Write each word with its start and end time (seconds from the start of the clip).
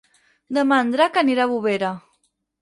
Demà 0.57 0.79
en 0.85 0.89
Drac 0.95 1.19
anirà 1.23 1.45
a 1.45 1.51
Bovera. 1.53 1.93